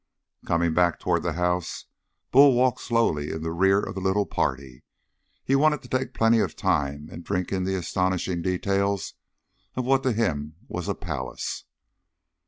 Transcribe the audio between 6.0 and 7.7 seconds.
plenty of time and drink in